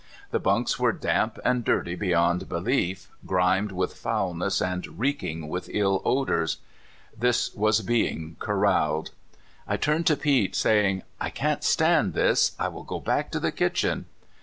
The 0.31 0.39
bunks 0.39 0.79
were 0.79 0.93
damp 0.93 1.37
and 1.45 1.63
dirty 1.63 1.95
be3'ond 1.95 2.49
belief, 2.49 3.07
grimed 3.27 3.71
with 3.71 3.93
foulness 3.93 4.59
and 4.59 4.97
reeking 4.97 5.47
with 5.47 5.69
ill 5.71 6.01
odors. 6.03 6.57
This 7.15 7.53
was 7.53 7.81
being 7.81 8.35
corraled. 8.39 9.11
I 9.67 9.77
turned 9.77 10.07
to 10.07 10.17
Pete, 10.17 10.55
saying: 10.55 11.03
'* 11.11 11.21
I 11.21 11.29
can't 11.29 11.63
stand 11.63 12.15
this; 12.15 12.53
I 12.57 12.67
will 12.67 12.81
go 12.83 12.99
back 12.99 13.29
to 13.33 13.39
the 13.39 13.51
kitchen." 13.51 14.05